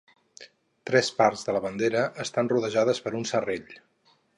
[0.91, 3.75] Tres parts de la bandera estan rodejades per un serrell.